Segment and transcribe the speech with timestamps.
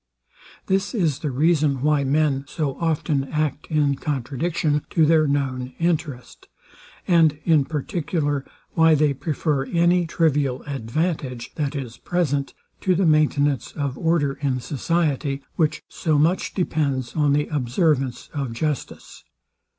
[0.65, 6.47] This is the reason why men so often act in contradiction to their known interest;
[7.07, 13.73] and in particular why they prefer any trivial advantage, that is present, to the maintenance
[13.73, 19.23] of order in society, which so much depends on the observance of justice.